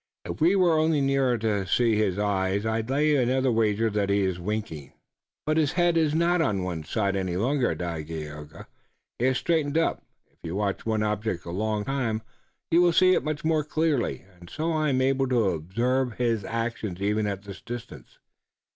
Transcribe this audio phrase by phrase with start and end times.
[0.25, 4.09] If we were only near enough to see his eyes I'd lay another wager that
[4.09, 4.93] he is winking."
[5.45, 8.65] "But his head is not on one side any longer, Dagaeoga.
[9.19, 10.01] He has straightened up.
[10.25, 12.23] If you watch one object a long time
[12.71, 16.43] you will see it much more clearly, and so I am able to observe his
[16.45, 18.17] actions even at this distance.